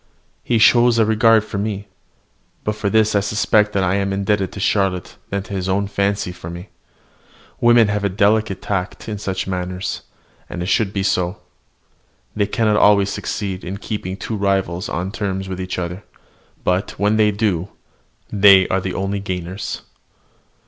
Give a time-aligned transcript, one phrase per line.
[0.43, 1.87] He shows a regard for me,
[2.63, 5.85] but for this I suspect I am more indebted to Charlotte than to his own
[5.85, 6.69] fancy for me.
[7.59, 10.01] Women have a delicate tact in such matters,
[10.49, 11.37] and it should be so.
[12.35, 16.03] They cannot always succeed in keeping two rivals on terms with each other;
[16.63, 17.69] but, when they do,
[18.31, 19.83] they are the only gainers.